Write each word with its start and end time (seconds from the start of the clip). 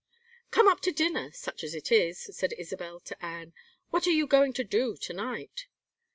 "Come 0.49 0.67
up 0.67 0.79
to 0.81 0.91
dinner, 0.91 1.31
such 1.31 1.63
as 1.63 1.75
it 1.75 1.91
is," 1.91 2.19
said 2.35 2.53
Isabel, 2.57 2.99
to 3.01 3.23
Anne. 3.23 3.53
"What 3.91 4.07
are 4.07 4.11
you 4.11 4.25
going 4.25 4.51
to 4.53 4.63
do 4.63 4.97
to 4.97 5.13
night?" 5.13 5.67